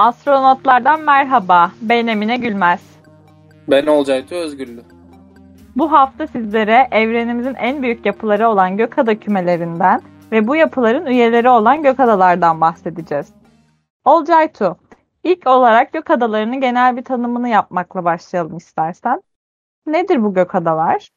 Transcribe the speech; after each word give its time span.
Astronotlardan 0.00 1.00
merhaba. 1.00 1.72
Ben 1.82 2.06
Emine 2.06 2.36
Gülmez. 2.36 2.80
Ben 3.68 3.86
Olcaytı 3.86 4.34
Özgürlü. 4.34 4.82
Bu 5.76 5.92
hafta 5.92 6.26
sizlere 6.26 6.88
evrenimizin 6.92 7.54
en 7.54 7.82
büyük 7.82 8.06
yapıları 8.06 8.48
olan 8.48 8.76
gökada 8.76 9.18
kümelerinden 9.18 10.02
ve 10.32 10.46
bu 10.46 10.56
yapıların 10.56 11.06
üyeleri 11.06 11.48
olan 11.48 11.82
gökadalardan 11.82 12.60
bahsedeceğiz. 12.60 13.26
Olcaytu, 14.04 14.76
ilk 15.24 15.46
olarak 15.46 15.92
gökadalarının 15.92 16.60
genel 16.60 16.96
bir 16.96 17.04
tanımını 17.04 17.48
yapmakla 17.48 18.04
başlayalım 18.04 18.56
istersen. 18.56 19.22
Nedir 19.86 20.22
bu 20.22 20.34
gökadalar? 20.34 21.08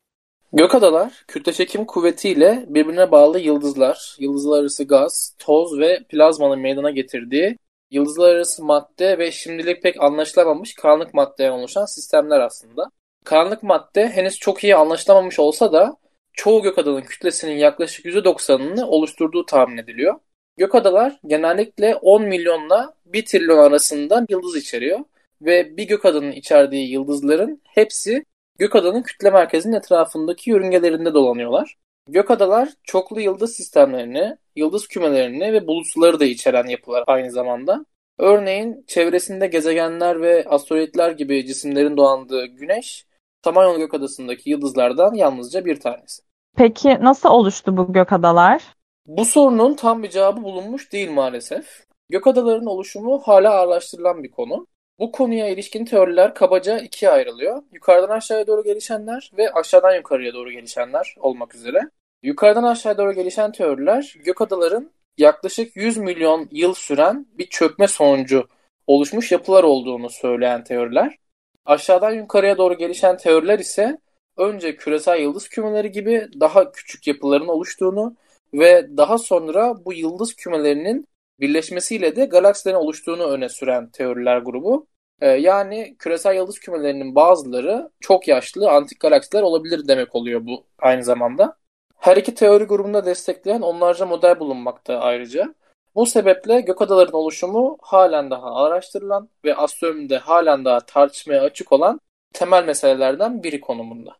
Gökadalar, 0.53 1.23
kütle 1.27 1.53
çekim 1.53 1.85
kuvvetiyle 1.85 2.65
birbirine 2.67 3.11
bağlı 3.11 3.39
yıldızlar, 3.39 4.15
yıldızlar 4.19 4.61
arası 4.61 4.83
gaz, 4.83 5.35
toz 5.39 5.79
ve 5.79 5.99
plazmanın 6.09 6.59
meydana 6.59 6.91
getirdiği 6.91 7.57
yıldızlar 7.93 8.35
arası 8.35 8.63
madde 8.63 9.17
ve 9.17 9.31
şimdilik 9.31 9.83
pek 9.83 10.03
anlaşılamamış 10.03 10.73
karanlık 10.75 11.13
maddeye 11.13 11.51
oluşan 11.51 11.85
sistemler 11.85 12.39
aslında. 12.39 12.91
Karanlık 13.25 13.63
madde 13.63 14.09
henüz 14.09 14.39
çok 14.39 14.63
iyi 14.63 14.75
anlaşılamamış 14.75 15.39
olsa 15.39 15.73
da 15.73 15.97
çoğu 16.33 16.61
gökadanın 16.61 17.01
kütlesinin 17.01 17.57
yaklaşık 17.57 18.05
%90'ını 18.05 18.85
oluşturduğu 18.85 19.45
tahmin 19.45 19.77
ediliyor. 19.77 20.15
Gökadalar 20.57 21.19
genellikle 21.27 21.95
10 21.95 22.23
milyonla 22.23 22.93
1 23.05 23.25
trilyon 23.25 23.57
arasında 23.57 24.25
yıldız 24.29 24.55
içeriyor 24.55 24.99
ve 25.41 25.77
bir 25.77 25.87
gökadanın 25.87 26.31
içerdiği 26.31 26.91
yıldızların 26.91 27.61
hepsi 27.67 28.25
gökadanın 28.59 29.01
kütle 29.01 29.29
merkezinin 29.29 29.75
etrafındaki 29.75 30.49
yörüngelerinde 30.49 31.13
dolanıyorlar. 31.13 31.77
Gökadalar 32.09 32.69
çoklu 32.83 33.21
yıldız 33.21 33.55
sistemlerini, 33.55 34.37
yıldız 34.55 34.87
kümelerini 34.87 35.53
ve 35.53 35.67
bulutsuları 35.67 36.19
da 36.19 36.25
içeren 36.25 36.67
yapılar 36.67 37.03
aynı 37.07 37.31
zamanda. 37.31 37.85
Örneğin 38.23 38.83
çevresinde 38.87 39.47
gezegenler 39.47 40.21
ve 40.21 40.45
asteroidler 40.49 41.11
gibi 41.11 41.45
cisimlerin 41.45 41.97
dolandığı 41.97 42.45
Güneş, 42.45 43.05
Samanyolu 43.43 43.77
Gökadası'ndaki 43.77 44.49
yıldızlardan 44.49 45.13
yalnızca 45.13 45.65
bir 45.65 45.79
tanesi. 45.79 46.23
Peki 46.57 46.97
nasıl 47.01 47.29
oluştu 47.29 47.77
bu 47.77 47.93
gökadalar? 47.93 48.63
Bu 49.05 49.25
sorunun 49.25 49.73
tam 49.73 50.03
bir 50.03 50.09
cevabı 50.09 50.43
bulunmuş 50.43 50.93
değil 50.93 51.11
maalesef. 51.11 51.85
Gökadaların 52.09 52.65
oluşumu 52.65 53.19
hala 53.19 53.51
araştırılan 53.51 54.23
bir 54.23 54.31
konu. 54.31 54.67
Bu 54.99 55.11
konuya 55.11 55.47
ilişkin 55.47 55.85
teoriler 55.85 56.33
kabaca 56.33 56.79
ikiye 56.79 57.11
ayrılıyor. 57.11 57.63
Yukarıdan 57.71 58.17
aşağıya 58.17 58.47
doğru 58.47 58.63
gelişenler 58.63 59.31
ve 59.37 59.51
aşağıdan 59.51 59.95
yukarıya 59.95 60.33
doğru 60.33 60.51
gelişenler 60.51 61.15
olmak 61.19 61.55
üzere. 61.55 61.79
Yukarıdan 62.21 62.63
aşağıya 62.63 62.97
doğru 62.97 63.13
gelişen 63.13 63.51
teoriler 63.51 64.15
gökadaların 64.25 64.91
yaklaşık 65.17 65.75
100 65.75 65.97
milyon 65.97 66.47
yıl 66.51 66.73
süren 66.73 67.25
bir 67.37 67.47
çökme 67.49 67.87
sonucu 67.87 68.47
oluşmuş 68.87 69.31
yapılar 69.31 69.63
olduğunu 69.63 70.09
söyleyen 70.09 70.63
teoriler. 70.63 71.17
Aşağıdan 71.65 72.11
yukarıya 72.11 72.57
doğru 72.57 72.77
gelişen 72.77 73.17
teoriler 73.17 73.59
ise 73.59 73.97
önce 74.37 74.75
küresel 74.75 75.19
yıldız 75.19 75.49
kümeleri 75.49 75.91
gibi 75.91 76.27
daha 76.39 76.71
küçük 76.71 77.07
yapıların 77.07 77.47
oluştuğunu 77.47 78.15
ve 78.53 78.97
daha 78.97 79.17
sonra 79.17 79.85
bu 79.85 79.93
yıldız 79.93 80.33
kümelerinin 80.35 81.07
birleşmesiyle 81.39 82.15
de 82.15 82.25
galaksilerin 82.25 82.77
oluştuğunu 82.77 83.23
öne 83.23 83.49
süren 83.49 83.89
teoriler 83.89 84.37
grubu. 84.37 84.87
Ee, 85.21 85.27
yani 85.27 85.95
küresel 85.99 86.35
yıldız 86.35 86.59
kümelerinin 86.59 87.15
bazıları 87.15 87.89
çok 87.99 88.27
yaşlı 88.27 88.71
antik 88.71 88.99
galaksiler 88.99 89.41
olabilir 89.41 89.87
demek 89.87 90.15
oluyor 90.15 90.45
bu 90.45 90.65
aynı 90.79 91.03
zamanda. 91.03 91.57
Her 92.03 92.17
iki 92.17 92.35
teori 92.35 92.63
grubunda 92.63 93.05
destekleyen 93.05 93.61
onlarca 93.61 94.05
model 94.05 94.39
bulunmakta 94.39 94.99
ayrıca. 94.99 95.53
Bu 95.95 96.05
sebeple 96.05 96.61
gökadaların 96.61 97.13
oluşumu 97.13 97.77
halen 97.81 98.31
daha 98.31 98.55
araştırılan 98.55 99.29
ve 99.45 99.55
astronomide 99.55 100.17
halen 100.17 100.65
daha 100.65 100.79
tartışmaya 100.79 101.41
açık 101.41 101.71
olan 101.71 101.99
temel 102.33 102.65
meselelerden 102.65 103.43
biri 103.43 103.61
konumunda. 103.61 104.11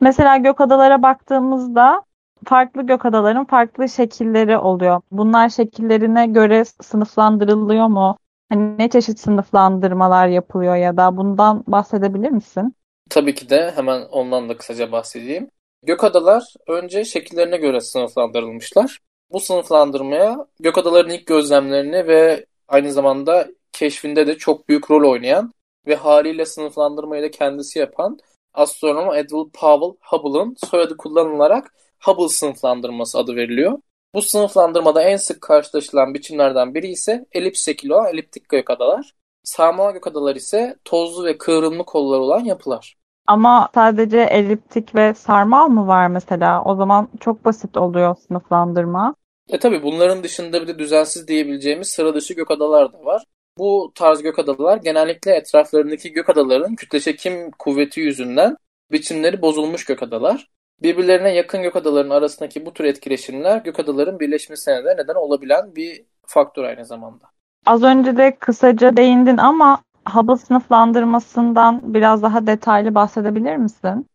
Mesela 0.00 0.36
gökadalara 0.36 1.02
baktığımızda 1.02 2.02
farklı 2.44 2.82
gökadaların 2.82 3.44
farklı 3.44 3.88
şekilleri 3.88 4.58
oluyor. 4.58 5.00
Bunlar 5.10 5.48
şekillerine 5.48 6.26
göre 6.26 6.64
sınıflandırılıyor 6.64 7.86
mu? 7.86 8.16
Hani 8.52 8.78
ne 8.78 8.90
çeşit 8.90 9.20
sınıflandırmalar 9.20 10.28
yapılıyor 10.28 10.76
ya 10.76 10.96
da 10.96 11.16
bundan 11.16 11.64
bahsedebilir 11.66 12.30
misin? 12.30 12.74
Tabii 13.10 13.34
ki 13.34 13.50
de 13.50 13.72
hemen 13.76 14.02
ondan 14.02 14.48
da 14.48 14.56
kısaca 14.56 14.92
bahsedeyim. 14.92 15.50
Gökadalar 15.82 16.54
önce 16.66 17.04
şekillerine 17.04 17.56
göre 17.56 17.80
sınıflandırılmışlar. 17.80 18.98
Bu 19.32 19.40
sınıflandırmaya 19.40 20.46
gökadaların 20.60 21.10
ilk 21.10 21.26
gözlemlerini 21.26 22.06
ve 22.06 22.46
aynı 22.68 22.92
zamanda 22.92 23.48
keşfinde 23.72 24.26
de 24.26 24.38
çok 24.38 24.68
büyük 24.68 24.90
rol 24.90 25.10
oynayan 25.10 25.52
ve 25.86 25.94
haliyle 25.94 26.46
sınıflandırmayı 26.46 27.22
da 27.22 27.30
kendisi 27.30 27.78
yapan 27.78 28.18
astronom 28.54 29.14
Edward 29.14 29.50
Powell 29.52 29.96
Hubble'ın 30.02 30.56
soyadı 30.70 30.96
kullanılarak 30.96 31.74
Hubble 32.04 32.28
sınıflandırması 32.28 33.18
adı 33.18 33.36
veriliyor. 33.36 33.78
Bu 34.14 34.22
sınıflandırmada 34.22 35.02
en 35.02 35.16
sık 35.16 35.40
karşılaşılan 35.40 36.14
biçimlerden 36.14 36.74
biri 36.74 36.88
ise 36.88 37.26
elips 37.32 37.64
şekli 37.64 37.94
olan 37.94 38.14
eliptik 38.14 38.48
gökadalar. 38.48 39.14
Sarmal 39.44 39.92
gökadalar 39.92 40.36
ise 40.36 40.76
tozlu 40.84 41.24
ve 41.24 41.38
kıvrımlı 41.38 41.84
kollar 41.84 42.18
olan 42.18 42.44
yapılar. 42.44 42.96
Ama 43.26 43.68
sadece 43.74 44.20
eliptik 44.20 44.94
ve 44.94 45.14
sarmal 45.14 45.68
mı 45.68 45.86
var 45.86 46.06
mesela? 46.08 46.64
O 46.64 46.76
zaman 46.76 47.08
çok 47.20 47.44
basit 47.44 47.76
oluyor 47.76 48.16
sınıflandırma. 48.28 49.14
E 49.48 49.58
tabi 49.58 49.82
bunların 49.82 50.24
dışında 50.24 50.62
bir 50.62 50.66
de 50.66 50.78
düzensiz 50.78 51.28
diyebileceğimiz 51.28 51.88
sıra 51.88 52.14
dışı 52.14 52.34
gökadalar 52.34 52.92
da 52.92 53.04
var. 53.04 53.24
Bu 53.58 53.92
tarz 53.94 54.22
gökadalar 54.22 54.76
genellikle 54.76 55.34
etraflarındaki 55.34 56.12
gökadaların 56.12 56.74
kütle 56.74 57.00
çekim 57.00 57.50
kuvveti 57.50 58.00
yüzünden 58.00 58.56
biçimleri 58.92 59.42
bozulmuş 59.42 59.84
gökadalar. 59.84 60.48
Birbirlerine 60.82 61.34
yakın 61.34 61.62
gökadaların 61.62 62.10
arasındaki 62.10 62.66
bu 62.66 62.72
tür 62.72 62.84
etkileşimler 62.84 63.58
gökadaların 63.58 64.20
birleşmesine 64.20 64.84
de 64.84 64.96
neden 64.96 65.14
olabilen 65.14 65.76
bir 65.76 66.04
faktör 66.26 66.64
aynı 66.64 66.84
zamanda. 66.84 67.24
Az 67.66 67.82
önce 67.82 68.16
de 68.16 68.36
kısaca 68.40 68.96
değindin 68.96 69.36
ama 69.36 69.82
Hubble 70.08 70.36
sınıflandırmasından 70.36 71.94
biraz 71.94 72.22
daha 72.22 72.46
detaylı 72.46 72.94
bahsedebilir 72.94 73.56
misin? 73.56 74.06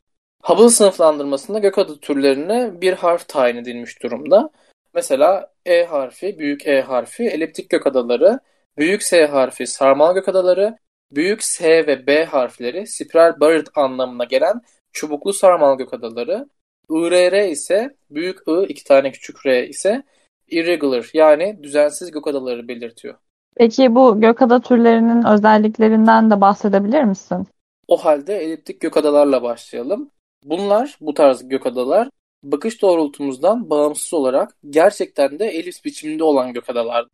Hubble 0.43 0.69
sınıflandırmasında 0.69 1.59
gökada 1.59 1.99
türlerine 1.99 2.81
bir 2.81 2.93
harf 2.93 3.27
tayin 3.27 3.55
edilmiş 3.55 4.03
durumda. 4.03 4.49
Mesela 4.93 5.51
E 5.65 5.83
harfi, 5.83 6.39
büyük 6.39 6.67
E 6.67 6.81
harfi, 6.81 7.23
eliptik 7.23 7.69
gökadaları, 7.69 8.39
büyük 8.77 9.03
S 9.03 9.27
harfi, 9.27 9.67
sarmal 9.67 10.13
gökadaları, 10.13 10.77
büyük 11.11 11.43
S 11.43 11.87
ve 11.87 12.07
B 12.07 12.25
harfleri, 12.25 12.87
spiral 12.87 13.39
buried 13.39 13.67
anlamına 13.75 14.23
gelen 14.23 14.61
çubuklu 14.93 15.33
sarmal 15.33 15.77
gökadaları, 15.77 16.49
IRR 16.89 17.49
ise 17.49 17.95
büyük 18.09 18.39
I, 18.47 18.65
iki 18.69 18.83
tane 18.83 19.11
küçük 19.11 19.45
R 19.45 19.67
ise 19.67 20.03
irregular 20.47 21.09
yani 21.13 21.59
düzensiz 21.63 22.11
gökadaları 22.11 22.67
belirtiyor. 22.67 23.15
Peki 23.57 23.95
bu 23.95 24.21
gökada 24.21 24.61
türlerinin 24.61 25.25
özelliklerinden 25.25 26.31
de 26.31 26.41
bahsedebilir 26.41 27.03
misin? 27.03 27.47
O 27.87 27.97
halde 27.97 28.37
eliptik 28.37 28.81
gökadalarla 28.81 29.43
başlayalım. 29.43 30.11
Bunlar, 30.45 30.97
bu 31.01 31.13
tarz 31.13 31.47
gökadalar 31.47 32.09
bakış 32.43 32.81
doğrultumuzdan 32.81 33.69
bağımsız 33.69 34.13
olarak 34.13 34.55
gerçekten 34.69 35.39
de 35.39 35.45
elips 35.45 35.83
biçiminde 35.85 36.23
olan 36.23 36.53
gökadalar. 36.53 37.05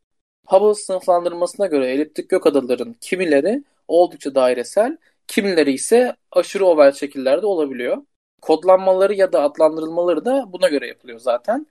Hubble 0.47 0.73
sınıflandırmasına 0.73 1.67
göre 1.67 1.91
eliptik 1.91 2.29
gökadaların 2.29 2.95
kimileri 3.01 3.63
oldukça 3.87 4.35
dairesel, 4.35 4.97
kimileri 5.27 5.71
ise 5.71 6.15
aşırı 6.31 6.65
oval 6.65 6.91
şekillerde 6.91 7.45
olabiliyor. 7.45 7.97
Kodlanmaları 8.41 9.13
ya 9.13 9.33
da 9.33 9.43
adlandırılmaları 9.43 10.25
da 10.25 10.45
buna 10.53 10.67
göre 10.67 10.87
yapılıyor 10.87 11.19
zaten. 11.19 11.67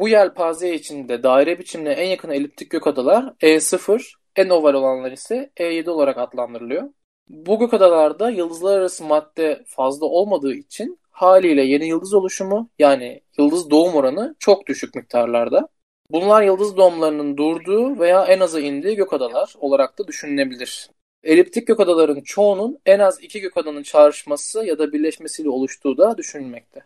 Bu 0.00 0.08
yelpaze 0.08 0.74
içinde 0.74 1.22
daire 1.22 1.58
biçimine 1.58 1.90
en 1.90 2.10
yakın 2.10 2.30
eliptik 2.30 2.70
gökadalar 2.70 3.24
E0, 3.40 4.12
en 4.36 4.48
oval 4.48 4.74
olanlar 4.74 5.12
ise 5.12 5.50
E7 5.56 5.90
olarak 5.90 6.18
adlandırılıyor. 6.18 6.88
Bu 7.28 7.58
gökadalarda 7.58 8.30
yıldızlar 8.30 8.78
arası 8.78 9.04
madde 9.04 9.64
fazla 9.66 10.06
olmadığı 10.06 10.54
için 10.54 10.98
haliyle 11.10 11.62
yeni 11.62 11.88
yıldız 11.88 12.14
oluşumu 12.14 12.70
yani 12.78 13.20
yıldız 13.38 13.70
doğum 13.70 13.94
oranı 13.94 14.34
çok 14.38 14.66
düşük 14.66 14.94
miktarlarda. 14.94 15.68
Bunlar 16.10 16.42
yıldız 16.42 16.76
doğumlarının 16.76 17.36
durduğu 17.36 17.98
veya 17.98 18.24
en 18.24 18.40
aza 18.40 18.60
indiği 18.60 18.96
gökadalar 18.96 19.54
olarak 19.58 19.98
da 19.98 20.06
düşünülebilir. 20.06 20.90
Eliptik 21.24 21.66
gökadaların 21.66 22.20
çoğunun 22.20 22.78
en 22.86 22.98
az 22.98 23.22
iki 23.22 23.40
gökadanın 23.40 23.82
çağrışması 23.82 24.66
ya 24.66 24.78
da 24.78 24.92
birleşmesiyle 24.92 25.50
oluştuğu 25.50 25.98
da 25.98 26.16
düşünülmekte. 26.16 26.80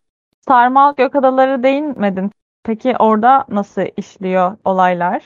Sarmal 0.49 0.95
gökadaları 0.95 1.63
değinmedin. 1.63 2.31
Peki 2.65 2.95
orada 2.99 3.45
nasıl 3.49 3.83
işliyor 3.97 4.57
olaylar? 4.65 5.25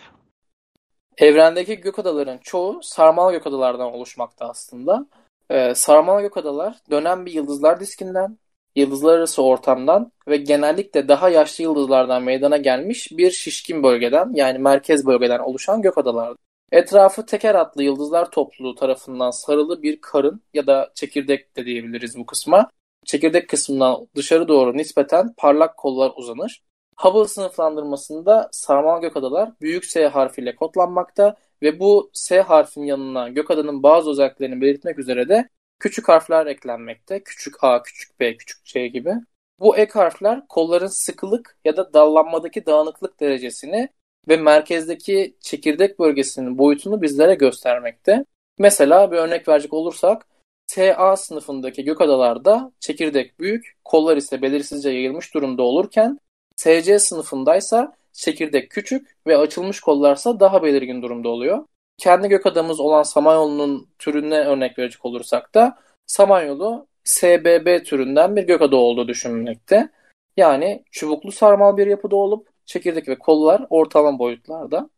Evrendeki 1.18 1.76
gökadaların 1.76 2.38
çoğu 2.38 2.82
sarmal 2.82 3.32
gökadalardan 3.32 3.92
oluşmakta 3.92 4.48
aslında. 4.48 5.06
Ee, 5.50 5.74
sarmal 5.74 6.20
gökadalar 6.20 6.76
dönen 6.90 7.26
bir 7.26 7.32
yıldızlar 7.32 7.80
diskinden, 7.80 8.38
yıldızlar 8.76 9.18
arası 9.18 9.42
ortamdan 9.42 10.12
ve 10.28 10.36
genellikle 10.36 11.08
daha 11.08 11.28
yaşlı 11.28 11.64
yıldızlardan 11.64 12.22
meydana 12.22 12.56
gelmiş 12.56 13.12
bir 13.12 13.30
şişkin 13.30 13.82
bölgeden 13.82 14.30
yani 14.34 14.58
merkez 14.58 15.06
bölgeden 15.06 15.38
oluşan 15.38 15.82
gökadalardır. 15.82 16.38
Etrafı 16.72 17.26
teker 17.26 17.54
atlı 17.54 17.82
yıldızlar 17.82 18.30
topluluğu 18.30 18.74
tarafından 18.74 19.30
sarılı 19.30 19.82
bir 19.82 20.00
karın 20.00 20.42
ya 20.54 20.66
da 20.66 20.90
çekirdek 20.94 21.56
de 21.56 21.64
diyebiliriz 21.64 22.18
bu 22.18 22.26
kısma. 22.26 22.70
Çekirdek 23.04 23.48
kısmından 23.48 24.08
dışarı 24.16 24.48
doğru 24.48 24.76
nispeten 24.76 25.34
parlak 25.36 25.76
kollar 25.76 26.12
uzanır. 26.16 26.62
Hubble 26.98 27.28
sınıflandırmasında 27.28 28.48
sarmal 28.52 29.00
gökadalar 29.00 29.50
büyük 29.60 29.84
S 29.84 30.06
harfiyle 30.06 30.56
kodlanmakta 30.56 31.36
ve 31.62 31.80
bu 31.80 32.10
S 32.12 32.40
harfinin 32.40 32.86
yanına 32.86 33.28
gökadanın 33.28 33.82
bazı 33.82 34.10
özelliklerini 34.10 34.60
belirtmek 34.60 34.98
üzere 34.98 35.28
de 35.28 35.48
küçük 35.80 36.08
harfler 36.08 36.46
eklenmekte. 36.46 37.22
Küçük 37.22 37.64
A, 37.64 37.82
küçük 37.82 38.20
B, 38.20 38.36
küçük 38.36 38.64
C 38.64 38.88
gibi. 38.88 39.14
Bu 39.60 39.76
ek 39.76 39.92
harfler 39.92 40.46
kolların 40.48 40.86
sıkılık 40.86 41.58
ya 41.64 41.76
da 41.76 41.92
dallanmadaki 41.92 42.66
dağınıklık 42.66 43.20
derecesini 43.20 43.88
ve 44.28 44.36
merkezdeki 44.36 45.36
çekirdek 45.40 45.98
bölgesinin 45.98 46.58
boyutunu 46.58 47.02
bizlere 47.02 47.34
göstermekte. 47.34 48.24
Mesela 48.58 49.12
bir 49.12 49.16
örnek 49.16 49.48
verecek 49.48 49.72
olursak 49.72 50.26
TA 50.66 51.16
sınıfındaki 51.16 51.84
gökadalarda 51.84 52.72
çekirdek 52.80 53.40
büyük, 53.40 53.76
kollar 53.84 54.16
ise 54.16 54.42
belirsizce 54.42 54.90
yayılmış 54.90 55.34
durumda 55.34 55.62
olurken 55.62 56.18
SC 56.58 56.98
sınıfındaysa 56.98 57.92
çekirdek 58.12 58.70
küçük 58.70 59.16
ve 59.26 59.36
açılmış 59.38 59.80
kollarsa 59.80 60.40
daha 60.40 60.62
belirgin 60.62 61.02
durumda 61.02 61.28
oluyor. 61.28 61.64
Kendi 61.98 62.28
gökadamız 62.28 62.80
olan 62.80 63.02
Samanyolu'nun 63.02 63.88
türüne 63.98 64.38
örnek 64.40 64.78
verecek 64.78 65.04
olursak 65.04 65.54
da 65.54 65.78
Samanyolu 66.06 66.86
SBB 67.04 67.84
türünden 67.84 68.36
bir 68.36 68.42
gökada 68.42 68.76
olduğu 68.76 69.08
düşünülmekte. 69.08 69.88
Yani 70.36 70.84
çubuklu 70.90 71.32
sarmal 71.32 71.76
bir 71.76 71.86
yapıda 71.86 72.16
olup 72.16 72.48
çekirdek 72.66 73.08
ve 73.08 73.18
kollar 73.18 73.66
ortalama 73.70 74.18
boyutlarda. 74.18 74.90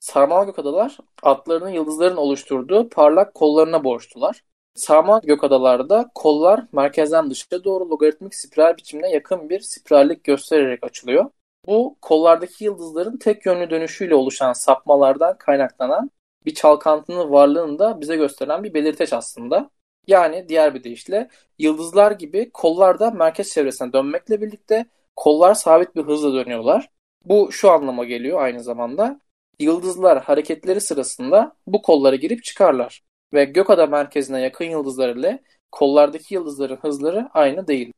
Sarmal 0.00 0.46
gökadalar 0.46 0.98
atlarının 1.22 1.68
yıldızların 1.68 2.16
oluşturduğu 2.16 2.88
parlak 2.88 3.34
kollarına 3.34 3.84
borçlular. 3.84 4.42
Sarmal 4.74 5.20
gökadalarda 5.20 6.10
kollar 6.14 6.66
merkezden 6.72 7.30
dışa 7.30 7.64
doğru 7.64 7.90
logaritmik 7.90 8.34
spiral 8.34 8.76
biçimine 8.76 9.10
yakın 9.10 9.48
bir 9.50 9.60
spirallik 9.60 10.24
göstererek 10.24 10.84
açılıyor. 10.84 11.30
Bu 11.66 11.96
kollardaki 12.02 12.64
yıldızların 12.64 13.16
tek 13.16 13.46
yönlü 13.46 13.70
dönüşüyle 13.70 14.14
oluşan 14.14 14.52
sapmalardan 14.52 15.38
kaynaklanan 15.38 16.10
bir 16.46 16.54
çalkantının 16.54 17.30
varlığını 17.30 17.78
da 17.78 18.00
bize 18.00 18.16
gösteren 18.16 18.64
bir 18.64 18.74
belirteç 18.74 19.12
aslında. 19.12 19.70
Yani 20.06 20.48
diğer 20.48 20.74
bir 20.74 20.84
deyişle 20.84 21.28
yıldızlar 21.58 22.10
gibi 22.12 22.50
kollar 22.50 22.98
da 22.98 23.10
merkez 23.10 23.52
çevresine 23.52 23.92
dönmekle 23.92 24.40
birlikte 24.42 24.86
kollar 25.16 25.54
sabit 25.54 25.96
bir 25.96 26.02
hızla 26.02 26.34
dönüyorlar. 26.34 26.90
Bu 27.24 27.52
şu 27.52 27.70
anlama 27.70 28.04
geliyor 28.04 28.42
aynı 28.42 28.62
zamanda. 28.62 29.20
Yıldızlar 29.60 30.22
hareketleri 30.22 30.80
sırasında 30.80 31.56
bu 31.66 31.82
kollara 31.82 32.16
girip 32.16 32.44
çıkarlar 32.44 33.02
ve 33.34 33.44
gökada 33.44 33.86
merkezine 33.86 34.40
yakın 34.40 34.64
yıldızlar 34.64 35.08
ile 35.08 35.42
kollardaki 35.72 36.34
yıldızların 36.34 36.76
hızları 36.76 37.28
aynı 37.34 37.66
değil. 37.66 37.92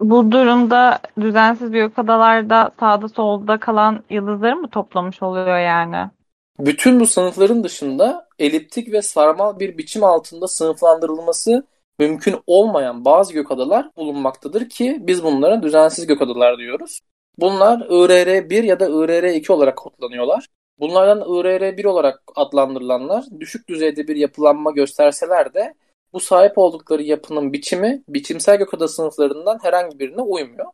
Bu 0.00 0.32
durumda 0.32 0.98
düzensiz 1.20 1.70
gökadalarda 1.70 2.70
sağda 2.80 3.08
solda 3.08 3.60
kalan 3.60 4.04
yıldızları 4.10 4.56
mı 4.56 4.70
toplamış 4.70 5.22
oluyor 5.22 5.58
yani? 5.58 6.10
Bütün 6.58 7.00
bu 7.00 7.06
sınıfların 7.06 7.64
dışında 7.64 8.28
eliptik 8.38 8.92
ve 8.92 9.02
sarmal 9.02 9.58
bir 9.58 9.78
biçim 9.78 10.04
altında 10.04 10.48
sınıflandırılması 10.48 11.66
mümkün 11.98 12.36
olmayan 12.46 13.04
bazı 13.04 13.32
gökadalar 13.32 13.90
bulunmaktadır 13.96 14.68
ki 14.68 14.98
biz 15.00 15.24
bunlara 15.24 15.62
düzensiz 15.62 16.06
gökadalar 16.06 16.58
diyoruz. 16.58 17.00
Bunlar 17.38 17.78
IRR1 17.78 18.64
ya 18.64 18.80
da 18.80 18.86
IRR2 18.86 19.52
olarak 19.52 19.76
kodlanıyorlar. 19.76 20.46
Bunlardan 20.78 21.20
IRR1 21.20 21.86
olarak 21.86 22.22
adlandırılanlar 22.34 23.24
düşük 23.40 23.68
düzeyde 23.68 24.08
bir 24.08 24.16
yapılanma 24.16 24.70
gösterseler 24.70 25.54
de 25.54 25.74
bu 26.12 26.20
sahip 26.20 26.58
oldukları 26.58 27.02
yapının 27.02 27.52
biçimi 27.52 28.02
biçimsel 28.08 28.56
gökada 28.56 28.88
sınıflarından 28.88 29.58
herhangi 29.62 29.98
birine 29.98 30.22
uymuyor. 30.22 30.66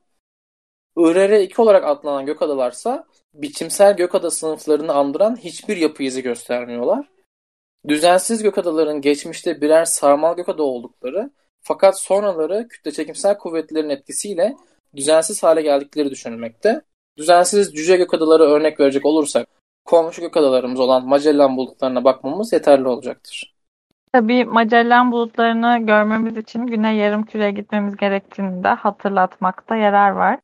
IRR2 0.97 1.61
olarak 1.61 1.85
adlanan 1.85 2.27
gökadalarsa 2.27 3.07
biçimsel 3.35 3.97
gökada 3.97 4.31
sınıflarını 4.31 4.93
andıran 4.93 5.37
hiçbir 5.37 5.77
yapı 5.77 6.03
izi 6.03 6.23
göstermiyorlar. 6.23 7.09
Düzensiz 7.89 8.43
gökadaların 8.43 9.01
geçmişte 9.01 9.61
birer 9.61 9.85
sarmal 9.85 10.37
gökada 10.37 10.63
oldukları 10.63 11.31
fakat 11.61 12.01
sonraları 12.01 12.69
kütle 12.69 12.91
çekimsel 12.91 13.39
kuvvetlerin 13.39 13.91
etkisiyle 13.91 14.57
düzensiz 14.97 15.43
hale 15.43 15.63
geldikleri 15.63 16.11
düşünülmekte. 16.11 16.83
Düzensiz 17.17 17.75
cüce 17.75 17.97
gökadaları 17.97 18.43
örnek 18.43 18.81
verecek 18.81 19.07
olursak 19.07 19.49
komşu 19.85 20.21
gökadalarımız 20.21 20.81
olan 20.81 21.09
Magellan 21.09 21.57
bulutlarına 21.57 22.05
bakmamız 22.05 22.53
yeterli 22.53 22.89
olacaktır. 22.89 23.55
Tabii 24.13 24.45
Magellan 24.45 25.13
bulutlarını 25.13 25.79
görmemiz 25.87 26.37
için 26.37 26.67
Güney 26.67 26.97
Yarımküre'ye 26.97 27.51
gitmemiz 27.51 27.97
gerektiğini 27.97 28.65
de 28.65 28.69
hatırlatmakta 28.69 29.77
yarar 29.77 30.11
var. 30.11 30.39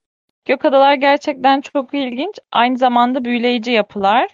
Gökadalar 0.44 0.94
gerçekten 0.94 1.60
çok 1.60 1.94
ilginç, 1.94 2.38
aynı 2.52 2.78
zamanda 2.78 3.24
büyüleyici 3.24 3.70
yapılar 3.70 4.28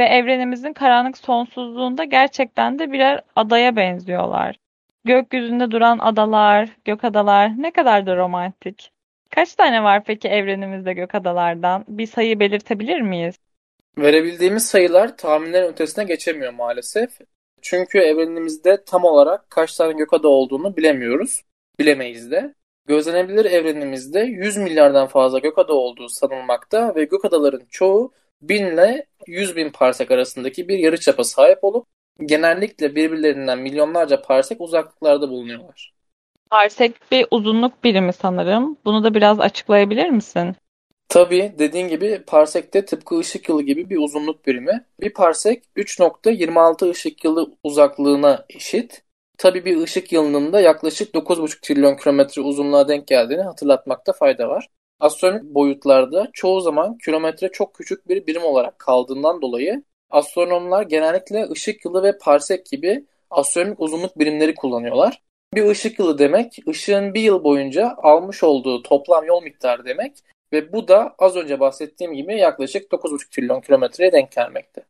ve 0.00 0.04
evrenimizin 0.04 0.72
karanlık 0.72 1.18
sonsuzluğunda 1.18 2.04
gerçekten 2.04 2.78
de 2.78 2.92
birer 2.92 3.20
adaya 3.36 3.76
benziyorlar. 3.76 4.56
Gökyüzünde 5.04 5.70
duran 5.70 5.98
adalar, 5.98 6.68
gökadalar 6.84 7.62
ne 7.62 7.70
kadar 7.70 8.06
da 8.06 8.16
romantik. 8.16 8.92
Kaç 9.30 9.54
tane 9.54 9.82
var 9.82 10.04
peki 10.04 10.28
evrenimizde 10.28 10.92
gökadalardan? 10.92 11.84
Bir 11.88 12.06
sayı 12.06 12.40
belirtebilir 12.40 13.00
miyiz? 13.00 13.38
Verebildiğimiz 13.98 14.66
sayılar 14.66 15.16
tahminlerin 15.16 15.68
ötesine 15.68 16.04
geçemiyor 16.04 16.52
maalesef. 16.52 17.10
Çünkü 17.62 17.98
evrenimizde 17.98 18.84
tam 18.84 19.04
olarak 19.04 19.50
kaç 19.50 19.76
tane 19.76 19.92
gökada 19.92 20.28
olduğunu 20.28 20.76
bilemiyoruz. 20.76 21.42
Bilemeyiz 21.78 22.30
de. 22.30 22.54
Gözlenebilir 22.86 23.44
evrenimizde 23.44 24.20
100 24.20 24.56
milyardan 24.56 25.06
fazla 25.06 25.38
gökada 25.38 25.74
olduğu 25.74 26.08
sanılmakta 26.08 26.94
ve 26.94 27.04
gökadaların 27.04 27.62
çoğu 27.70 28.12
1000 28.42 28.66
ile 28.66 29.06
100 29.26 29.56
bin 29.56 29.70
parsek 29.70 30.10
arasındaki 30.10 30.68
bir 30.68 30.78
yarıçapa 30.78 31.24
sahip 31.24 31.64
olup 31.64 31.86
genellikle 32.26 32.94
birbirlerinden 32.94 33.58
milyonlarca 33.58 34.22
parsek 34.22 34.60
uzaklıklarda 34.60 35.28
bulunuyorlar. 35.30 35.92
Parsek 36.50 37.12
bir 37.12 37.26
uzunluk 37.30 37.84
birimi 37.84 38.12
sanırım. 38.12 38.76
Bunu 38.84 39.04
da 39.04 39.14
biraz 39.14 39.40
açıklayabilir 39.40 40.10
misin? 40.10 40.56
Tabii 41.10 41.54
dediğin 41.58 41.88
gibi 41.88 42.22
parsek 42.26 42.74
de 42.74 42.84
tıpkı 42.84 43.18
ışık 43.18 43.48
yılı 43.48 43.62
gibi 43.62 43.90
bir 43.90 43.96
uzunluk 43.96 44.46
birimi. 44.46 44.84
Bir 45.00 45.12
parsek 45.12 45.64
3.26 45.76 46.90
ışık 46.90 47.24
yılı 47.24 47.54
uzaklığına 47.64 48.44
eşit. 48.50 49.02
Tabii 49.38 49.64
bir 49.64 49.76
ışık 49.76 50.12
yılının 50.12 50.52
da 50.52 50.60
yaklaşık 50.60 51.14
9,5 51.14 51.60
trilyon 51.60 51.96
kilometre 51.96 52.42
uzunluğa 52.42 52.88
denk 52.88 53.06
geldiğini 53.06 53.42
hatırlatmakta 53.42 54.12
fayda 54.12 54.48
var. 54.48 54.68
Astronomik 55.00 55.42
boyutlarda 55.42 56.30
çoğu 56.32 56.60
zaman 56.60 56.98
kilometre 56.98 57.48
çok 57.52 57.74
küçük 57.74 58.08
bir 58.08 58.26
birim 58.26 58.44
olarak 58.44 58.78
kaldığından 58.78 59.42
dolayı 59.42 59.82
astronomlar 60.10 60.82
genellikle 60.82 61.48
ışık 61.50 61.84
yılı 61.84 62.02
ve 62.02 62.18
parsek 62.18 62.66
gibi 62.66 63.04
astronomik 63.30 63.80
uzunluk 63.80 64.18
birimleri 64.18 64.54
kullanıyorlar. 64.54 65.22
Bir 65.54 65.64
ışık 65.64 65.98
yılı 65.98 66.18
demek, 66.18 66.58
ışığın 66.68 67.14
bir 67.14 67.20
yıl 67.20 67.44
boyunca 67.44 67.94
almış 67.96 68.42
olduğu 68.42 68.82
toplam 68.82 69.24
yol 69.24 69.42
miktarı 69.42 69.84
demek 69.84 70.12
ve 70.52 70.72
bu 70.72 70.88
da 70.88 71.14
az 71.18 71.36
önce 71.36 71.60
bahsettiğim 71.60 72.14
gibi 72.14 72.38
yaklaşık 72.38 72.92
9,5 72.92 73.30
trilyon 73.30 73.60
kilometreye 73.60 74.12
denk 74.12 74.32
gelmekte. 74.32 74.84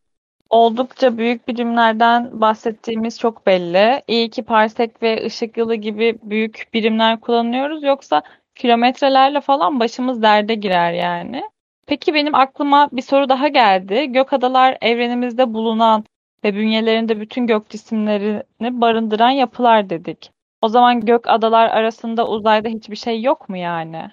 Oldukça 0.51 1.19
büyük 1.19 1.49
birimlerden 1.49 2.41
bahsettiğimiz 2.41 3.19
çok 3.19 3.47
belli. 3.47 4.03
İyi 4.09 4.31
ki 4.31 4.43
parsek 4.43 5.03
ve 5.03 5.27
ışık 5.27 5.57
yılı 5.57 5.75
gibi 5.75 6.19
büyük 6.23 6.69
birimler 6.75 7.21
kullanıyoruz. 7.21 7.83
Yoksa 7.83 8.23
kilometrelerle 8.55 9.41
falan 9.41 9.81
başımız 9.81 10.23
derde 10.23 10.55
girer 10.55 10.93
yani. 10.93 11.43
Peki 11.87 12.15
benim 12.15 12.35
aklıma 12.35 12.89
bir 12.93 13.03
soru 13.03 13.29
daha 13.29 13.49
geldi. 13.49 14.07
Gök 14.07 14.33
adalar 14.33 14.79
evrenimizde 14.81 15.55
bulunan 15.55 16.05
ve 16.45 16.55
bünyelerinde 16.55 17.21
bütün 17.21 17.47
gök 17.47 17.69
cisimlerini 17.69 18.81
barındıran 18.81 19.31
yapılar 19.31 19.91
dedik. 19.91 20.31
O 20.63 20.69
zaman 20.69 21.01
gök 21.01 21.29
adalar 21.29 21.69
arasında 21.69 22.29
uzayda 22.29 22.69
hiçbir 22.69 22.97
şey 22.97 23.23
yok 23.23 23.49
mu 23.49 23.57
yani? 23.57 24.11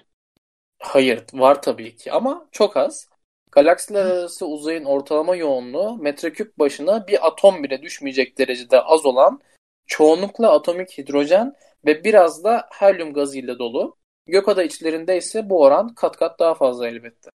Hayır, 0.78 1.24
var 1.32 1.62
tabii 1.62 1.96
ki 1.96 2.12
ama 2.12 2.46
çok 2.52 2.76
az. 2.76 3.08
Galaksiler 3.52 4.04
arası 4.04 4.46
uzayın 4.46 4.84
ortalama 4.84 5.36
yoğunluğu 5.36 5.96
metreküp 5.96 6.58
başına 6.58 7.06
bir 7.06 7.26
atom 7.26 7.62
bile 7.62 7.82
düşmeyecek 7.82 8.38
derecede 8.38 8.80
az 8.80 9.06
olan 9.06 9.40
çoğunlukla 9.86 10.52
atomik 10.52 10.98
hidrojen 10.98 11.54
ve 11.86 12.04
biraz 12.04 12.44
da 12.44 12.68
helyum 12.72 13.12
gazıyla 13.12 13.58
dolu. 13.58 13.96
Gökada 14.26 14.62
içlerinde 14.62 15.16
ise 15.16 15.50
bu 15.50 15.62
oran 15.62 15.94
kat 15.94 16.16
kat 16.16 16.38
daha 16.38 16.54
fazla 16.54 16.88
elbette. 16.88 17.30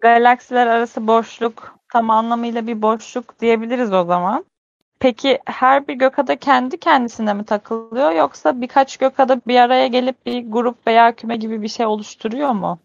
Galaksiler 0.00 0.66
arası 0.66 1.06
boşluk 1.06 1.74
tam 1.92 2.10
anlamıyla 2.10 2.66
bir 2.66 2.82
boşluk 2.82 3.40
diyebiliriz 3.40 3.92
o 3.92 4.04
zaman. 4.04 4.44
Peki 5.00 5.38
her 5.46 5.88
bir 5.88 5.94
gökada 5.94 6.36
kendi 6.36 6.78
kendisine 6.78 7.34
mi 7.34 7.44
takılıyor 7.44 8.12
yoksa 8.12 8.60
birkaç 8.60 8.96
gökada 8.96 9.40
bir 9.46 9.56
araya 9.56 9.86
gelip 9.86 10.26
bir 10.26 10.50
grup 10.50 10.86
veya 10.86 11.16
küme 11.16 11.36
gibi 11.36 11.62
bir 11.62 11.68
şey 11.68 11.86
oluşturuyor 11.86 12.50
mu? 12.50 12.78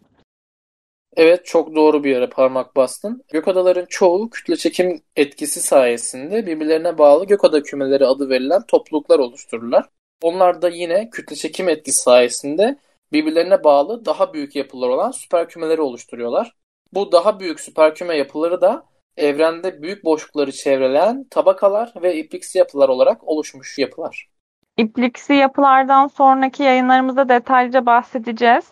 Evet 1.16 1.46
çok 1.46 1.74
doğru 1.74 2.04
bir 2.04 2.10
yere 2.10 2.28
parmak 2.28 2.76
bastın. 2.76 3.22
Gökadaların 3.32 3.86
çoğu 3.88 4.30
kütle 4.30 4.56
çekim 4.56 5.00
etkisi 5.16 5.60
sayesinde 5.60 6.46
birbirlerine 6.46 6.98
bağlı 6.98 7.26
gökada 7.26 7.62
kümeleri 7.62 8.06
adı 8.06 8.28
verilen 8.28 8.62
topluluklar 8.66 9.18
oluştururlar. 9.18 9.88
Onlar 10.22 10.62
da 10.62 10.68
yine 10.68 11.10
kütle 11.10 11.36
çekim 11.36 11.68
etkisi 11.68 12.02
sayesinde 12.02 12.78
birbirlerine 13.12 13.64
bağlı 13.64 14.04
daha 14.04 14.34
büyük 14.34 14.56
yapılar 14.56 14.88
olan 14.88 15.10
süper 15.10 15.48
kümeleri 15.48 15.80
oluşturuyorlar. 15.80 16.56
Bu 16.92 17.12
daha 17.12 17.40
büyük 17.40 17.60
süper 17.60 17.94
küme 17.94 18.16
yapıları 18.16 18.60
da 18.60 18.86
evrende 19.16 19.82
büyük 19.82 20.04
boşlukları 20.04 20.52
çevreleyen 20.52 21.26
tabakalar 21.30 21.92
ve 22.02 22.16
ipliksi 22.16 22.58
yapılar 22.58 22.88
olarak 22.88 23.28
oluşmuş 23.28 23.78
yapılar. 23.78 24.28
İpliksi 24.76 25.32
yapılardan 25.32 26.06
sonraki 26.06 26.62
yayınlarımızda 26.62 27.28
detaylıca 27.28 27.86
bahsedeceğiz. 27.86 28.64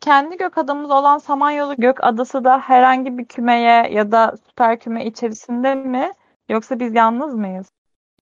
Kendi 0.00 0.36
gök 0.36 0.58
adamız 0.58 0.90
olan 0.90 1.18
Samanyolu 1.18 1.74
Gök 1.78 2.04
Adası 2.04 2.44
da 2.44 2.58
herhangi 2.58 3.18
bir 3.18 3.24
kümeye 3.24 3.88
ya 3.92 4.12
da 4.12 4.34
süper 4.46 4.80
küme 4.80 5.06
içerisinde 5.06 5.74
mi? 5.74 6.12
Yoksa 6.48 6.80
biz 6.80 6.94
yalnız 6.94 7.34
mıyız? 7.34 7.66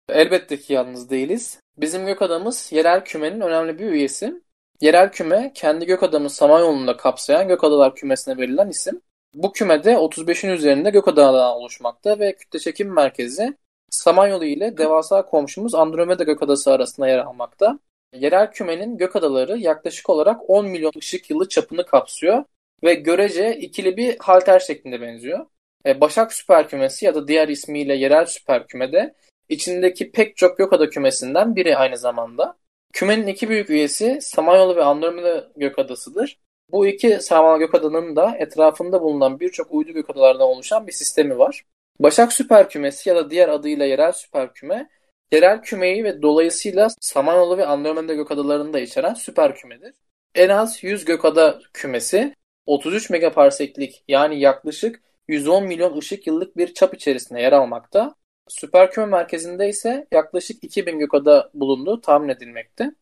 Elbette 0.09 0.57
ki 0.57 0.73
yalnız 0.73 1.11
değiliz. 1.11 1.61
Bizim 1.76 2.07
gök 2.07 2.23
adamız 2.23 2.73
yerel 2.73 3.04
kümenin 3.04 3.40
önemli 3.40 3.78
bir 3.78 3.87
üyesi. 3.87 4.42
Yerel 4.80 5.12
küme 5.12 5.52
kendi 5.54 5.87
gök 5.87 6.02
adamı 6.02 6.30
Samanyolu'nda 6.30 6.97
kapsayan 6.97 7.49
gök 7.49 7.64
adalar 7.64 7.95
kümesine 7.95 8.37
verilen 8.37 8.69
isim. 8.69 9.00
Bu 9.35 9.53
kümede 9.53 9.93
35'in 9.93 10.51
üzerinde 10.51 10.91
gök 10.91 11.09
adalarından 11.09 11.57
oluşmakta 11.57 12.19
ve 12.19 12.37
kütle 12.37 12.59
çekim 12.59 12.93
merkezi 12.93 13.57
Samanyolu 13.91 14.45
ile 14.45 14.79
devasa 14.79 15.27
komşumuz 15.27 15.75
Andromeda 15.75 16.25
gök 16.25 16.43
adası 16.43 16.73
arasında 16.73 17.09
yer 17.09 17.19
almakta. 17.19 17.79
Yerel 18.15 18.51
kümenin 18.53 18.97
gök 18.97 19.17
adaları 19.17 19.59
yaklaşık 19.59 20.11
olarak 20.11 20.51
10 20.51 20.67
milyon 20.67 20.93
ışık 20.99 21.31
yılı 21.31 21.49
çapını 21.49 21.87
kapsıyor 21.87 22.45
ve 22.85 22.95
görece 22.95 23.57
ikili 23.57 23.97
bir 23.97 24.19
halter 24.19 24.59
şeklinde 24.61 25.01
benziyor. 25.01 25.47
E, 25.87 26.01
Başak 26.01 26.33
süper 26.33 26.69
kümesi 26.69 27.05
ya 27.05 27.15
da 27.15 27.29
diğer 27.29 27.49
ismiyle 27.49 27.95
yerel 27.95 28.27
süper 28.27 28.67
kümede 28.67 29.15
içindeki 29.49 30.13
pek 30.13 30.37
çok 30.37 30.59
gökada 30.59 30.91
kümesinden 30.91 31.57
biri 31.57 31.77
aynı 31.77 31.99
zamanda. 31.99 32.57
Kümenin 32.93 33.27
iki 33.27 33.49
büyük 33.49 33.71
üyesi 33.71 34.19
Samanyolu 34.21 34.77
ve 34.77 34.85
Andromeda 34.85 35.51
gökadasıdır. 35.57 36.39
Bu 36.73 36.87
iki 36.87 37.21
Samanyolu 37.21 37.59
gökadanın 37.59 38.17
da 38.17 38.37
etrafında 38.39 39.03
bulunan 39.03 39.41
birçok 39.41 39.73
uydu 39.73 39.93
gökadalardan 39.93 40.49
oluşan 40.49 40.87
bir 40.87 40.93
sistemi 40.93 41.39
var. 41.39 41.65
Başak 42.00 42.33
süper 42.33 42.71
kümesi 42.71 43.09
ya 43.09 43.17
da 43.17 43.31
diğer 43.31 43.49
adıyla 43.49 43.85
yerel 43.85 44.12
süper 44.12 44.55
küme 44.55 44.89
Yerel 45.33 45.62
kümeyi 45.62 46.05
ve 46.05 46.23
dolayısıyla 46.23 46.89
Samanyolu 47.00 47.59
ve 47.59 47.67
Andromeda 47.67 48.15
gökadalarını 48.15 48.73
da 48.73 48.81
içeren 48.81 49.15
süper 49.15 49.55
kümedir. 49.55 49.95
En 50.35 50.49
az 50.49 50.85
100 50.85 51.05
gökada 51.05 51.61
kümesi 51.73 52.35
33 52.67 53.11
megaparseklik 53.11 54.05
yani 54.09 54.41
yaklaşık 54.41 55.03
110 55.29 55.65
milyon 55.65 55.99
ışık 55.99 56.27
yıllık 56.27 56.57
bir 56.57 56.75
çap 56.75 56.95
içerisinde 56.95 57.41
yer 57.41 57.53
almakta. 57.53 58.15
Süper 58.49 58.91
küme 58.91 59.07
merkezinde 59.07 59.69
ise 59.69 60.07
yaklaşık 60.12 60.65
2000 60.65 60.99
gökada 60.99 61.50
bulunduğu 61.55 62.00
tahmin 62.00 62.29
edilmekte. 62.29 62.93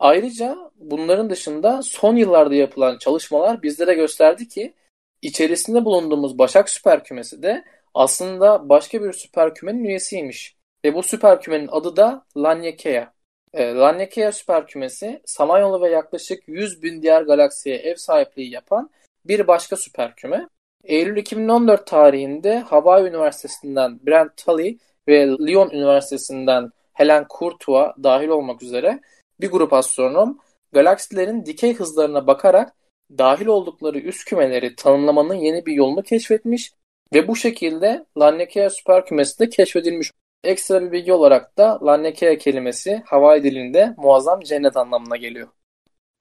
Ayrıca 0.00 0.58
bunların 0.76 1.30
dışında 1.30 1.82
son 1.82 2.16
yıllarda 2.16 2.54
yapılan 2.54 2.98
çalışmalar 2.98 3.62
bizlere 3.62 3.94
gösterdi 3.94 4.48
ki 4.48 4.74
içerisinde 5.22 5.84
bulunduğumuz 5.84 6.38
Başak 6.38 6.70
süper 6.70 7.04
kümesi 7.04 7.42
de 7.42 7.64
aslında 7.94 8.68
başka 8.68 9.02
bir 9.02 9.12
süper 9.12 9.54
kümenin 9.54 9.84
üyesiymiş. 9.84 10.56
Ve 10.84 10.94
bu 10.94 11.02
süper 11.02 11.40
kümenin 11.40 11.68
adı 11.72 11.96
da 11.96 12.24
Laniakea. 12.36 13.12
E, 13.54 13.74
Laniakea 13.74 14.32
süper 14.32 14.66
kümesi 14.66 15.22
Samanyolu 15.24 15.82
ve 15.82 15.90
yaklaşık 15.90 16.48
100 16.48 16.82
bin 16.82 17.02
diğer 17.02 17.22
galaksiye 17.22 17.76
ev 17.76 17.94
sahipliği 17.96 18.50
yapan 18.50 18.90
bir 19.24 19.46
başka 19.46 19.76
süper 19.76 20.16
küme. 20.16 20.48
Eylül 20.84 21.16
2014 21.16 21.86
tarihinde 21.86 22.58
Hawaii 22.58 23.08
Üniversitesi'nden 23.08 24.00
Brent 24.06 24.36
Tully 24.36 24.78
ve 25.08 25.26
Lyon 25.26 25.70
Üniversitesi'nden 25.70 26.70
Helen 26.92 27.26
Courtois 27.38 27.92
dahil 28.02 28.28
olmak 28.28 28.62
üzere 28.62 29.00
bir 29.42 29.50
grup 29.50 29.72
astronom 29.72 30.38
galaksilerin 30.72 31.46
dikey 31.46 31.74
hızlarına 31.74 32.26
bakarak 32.26 32.76
dahil 33.18 33.46
oldukları 33.46 33.98
üst 33.98 34.24
kümeleri 34.24 34.76
tanımlamanın 34.76 35.34
yeni 35.34 35.66
bir 35.66 35.72
yolunu 35.72 36.02
keşfetmiş 36.02 36.72
ve 37.14 37.28
bu 37.28 37.36
şekilde 37.36 38.04
Laniakea 38.18 38.70
süper 38.70 39.06
kümesi 39.06 39.38
de 39.38 39.48
keşfedilmiş 39.48 40.10
Ekstra 40.44 40.82
bir 40.82 40.92
bilgi 40.92 41.12
olarak 41.12 41.58
da 41.58 41.86
Laniakea 41.86 42.38
kelimesi 42.38 43.02
Hawaii 43.06 43.42
dilinde 43.42 43.94
muazzam 43.96 44.40
cennet 44.40 44.76
anlamına 44.76 45.16
geliyor. 45.16 45.48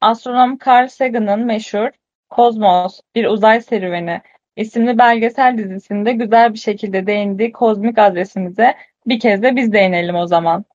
Astronom 0.01 0.57
Carl 0.67 0.87
Sagan'ın 0.87 1.45
meşhur 1.45 1.89
Kozmos, 2.29 2.99
Bir 3.15 3.25
Uzay 3.25 3.61
Serüveni 3.61 4.21
isimli 4.55 4.97
belgesel 4.97 5.57
dizisinde 5.57 6.11
güzel 6.11 6.53
bir 6.53 6.59
şekilde 6.59 7.07
değindiği 7.07 7.51
kozmik 7.51 7.99
adresimize 7.99 8.75
bir 9.05 9.19
kez 9.19 9.43
de 9.43 9.55
biz 9.55 9.73
değinelim 9.73 10.15
o 10.15 10.27
zaman. 10.27 10.65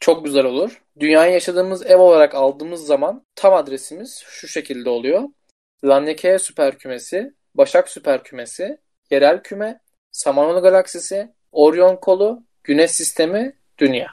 Çok 0.00 0.24
güzel 0.24 0.44
olur. 0.44 0.82
Dünyayı 1.00 1.32
yaşadığımız 1.32 1.86
ev 1.86 1.96
olarak 1.96 2.34
aldığımız 2.34 2.86
zaman 2.86 3.22
tam 3.34 3.54
adresimiz 3.54 4.24
şu 4.26 4.48
şekilde 4.48 4.90
oluyor. 4.90 5.22
Laniakea 5.84 6.38
süper 6.38 6.78
kümesi, 6.78 7.34
Başak 7.54 7.88
süper 7.88 8.22
kümesi, 8.22 8.78
yerel 9.10 9.42
küme, 9.42 9.80
Samanyolu 10.10 10.62
galaksisi, 10.62 11.32
Orion 11.52 11.96
Kolu, 11.96 12.42
Güneş 12.64 12.90
Sistemi, 12.90 13.56
Dünya. 13.78 14.06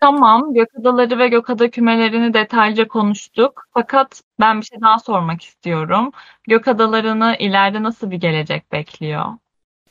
Tamam, 0.00 0.54
gökadaları 0.54 1.18
ve 1.18 1.28
gökada 1.28 1.70
kümelerini 1.70 2.34
detaylıca 2.34 2.88
konuştuk. 2.88 3.62
Fakat 3.74 4.22
ben 4.40 4.60
bir 4.60 4.66
şey 4.66 4.80
daha 4.80 4.98
sormak 4.98 5.42
istiyorum. 5.42 6.10
Gökadalarını 6.48 7.36
ileride 7.38 7.82
nasıl 7.82 8.10
bir 8.10 8.16
gelecek 8.16 8.72
bekliyor? 8.72 9.24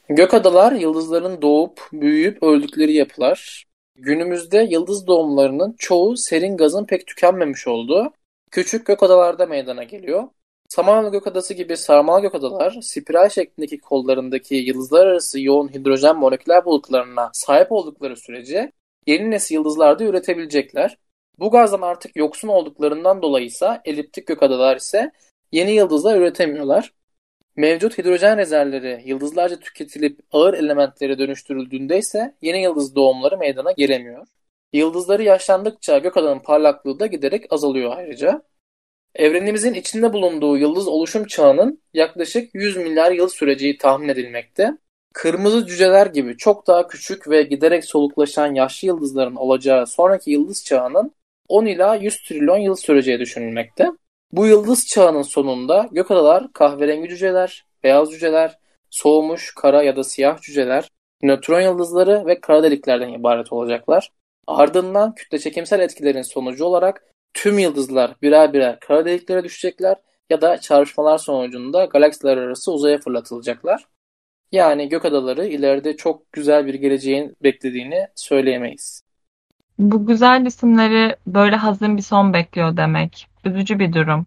Gökadalar 0.09 0.71
yıldızların 0.71 1.41
doğup, 1.41 1.81
büyüyüp 1.93 2.43
öldükleri 2.43 2.93
yapılar. 2.93 3.65
Günümüzde 3.95 4.67
yıldız 4.69 5.07
doğumlarının 5.07 5.75
çoğu 5.77 6.17
serin 6.17 6.57
gazın 6.57 6.85
pek 6.85 7.07
tükenmemiş 7.07 7.67
olduğu 7.67 8.13
küçük 8.51 8.85
gökadalarda 8.85 9.45
meydana 9.45 9.83
geliyor. 9.83 10.23
Samanyolu 10.69 11.11
Gökadası 11.11 11.53
gibi 11.53 11.77
sarmal 11.77 12.21
gökadalar 12.21 12.77
spiral 12.81 13.29
şeklindeki 13.29 13.79
kollarındaki 13.79 14.55
yıldızlar 14.55 15.07
arası 15.07 15.39
yoğun 15.39 15.67
hidrojen 15.73 16.15
moleküler 16.15 16.65
bulutlarına 16.65 17.29
sahip 17.33 17.71
oldukları 17.71 18.17
sürece 18.17 18.71
yeni 19.07 19.31
nesil 19.31 19.55
yıldızlarda 19.55 20.03
üretebilecekler. 20.03 20.97
Bu 21.39 21.51
gazdan 21.51 21.81
artık 21.81 22.15
yoksun 22.15 22.47
olduklarından 22.47 23.21
dolayı 23.21 23.45
ise 23.45 23.81
eliptik 23.85 24.27
gökadalar 24.27 24.75
ise 24.75 25.11
yeni 25.51 25.71
yıldızlar 25.71 26.17
üretemiyorlar. 26.17 26.93
Mevcut 27.57 27.97
hidrojen 27.97 28.37
rezervleri 28.37 29.01
yıldızlarca 29.05 29.59
tüketilip 29.59 30.19
ağır 30.31 30.53
elementlere 30.53 31.17
dönüştürüldüğünde 31.17 31.97
ise 31.97 32.35
yeni 32.41 32.63
yıldız 32.63 32.95
doğumları 32.95 33.37
meydana 33.37 33.71
gelemiyor. 33.71 34.27
Yıldızları 34.73 35.23
yaşlandıkça 35.23 35.97
gökadanın 35.97 36.39
parlaklığı 36.39 36.99
da 36.99 37.05
giderek 37.05 37.53
azalıyor 37.53 37.97
ayrıca. 37.97 38.41
Evrenimizin 39.15 39.73
içinde 39.73 40.13
bulunduğu 40.13 40.57
yıldız 40.57 40.87
oluşum 40.87 41.25
çağının 41.25 41.81
yaklaşık 41.93 42.55
100 42.55 42.77
milyar 42.77 43.11
yıl 43.11 43.27
süreceği 43.29 43.77
tahmin 43.77 44.09
edilmekte. 44.09 44.77
Kırmızı 45.13 45.67
cüceler 45.67 46.07
gibi 46.07 46.37
çok 46.37 46.67
daha 46.67 46.87
küçük 46.87 47.29
ve 47.29 47.43
giderek 47.43 47.85
soluklaşan 47.85 48.53
yaşlı 48.53 48.87
yıldızların 48.87 49.35
olacağı 49.35 49.87
sonraki 49.87 50.31
yıldız 50.31 50.65
çağının 50.65 51.11
10 51.47 51.65
ila 51.65 51.95
100 51.95 52.21
trilyon 52.23 52.57
yıl 52.57 52.75
süreceği 52.75 53.19
düşünülmekte. 53.19 53.91
Bu 54.35 54.47
yıldız 54.47 54.87
çağının 54.87 55.21
sonunda 55.21 55.89
gökadalar 55.91 56.53
kahverengi 56.53 57.09
cüceler, 57.09 57.65
beyaz 57.83 58.11
cüceler, 58.11 58.57
soğumuş 58.89 59.53
kara 59.55 59.83
ya 59.83 59.95
da 59.95 60.03
siyah 60.03 60.41
cüceler, 60.41 60.89
nötron 61.21 61.61
yıldızları 61.61 62.25
ve 62.25 62.41
kara 62.41 62.63
deliklerden 62.63 63.09
ibaret 63.09 63.53
olacaklar. 63.53 64.11
Ardından 64.47 65.15
kütle 65.15 65.39
çekimsel 65.39 65.79
etkilerin 65.79 66.21
sonucu 66.21 66.65
olarak 66.65 67.03
tüm 67.33 67.59
yıldızlar 67.59 68.15
birer 68.21 68.53
birer 68.53 68.79
kara 68.79 69.05
deliklere 69.05 69.43
düşecekler 69.43 69.95
ya 70.29 70.41
da 70.41 70.57
çarpışmalar 70.57 71.17
sonucunda 71.17 71.85
galaksiler 71.85 72.37
arası 72.37 72.71
uzaya 72.71 72.97
fırlatılacaklar. 72.97 73.85
Yani 74.51 74.89
gök 74.89 75.05
adaları 75.05 75.45
ileride 75.45 75.97
çok 75.97 76.31
güzel 76.31 76.65
bir 76.65 76.73
geleceğin 76.73 77.35
beklediğini 77.43 78.07
söyleyemeyiz. 78.15 79.01
Bu 79.79 80.05
güzel 80.05 80.45
isimleri 80.45 81.15
böyle 81.27 81.55
hazin 81.55 81.97
bir 81.97 82.01
son 82.01 82.33
bekliyor 82.33 82.77
demek. 82.77 83.34
Üzücü 83.45 83.79
bir 83.79 83.93
durum. 83.93 84.25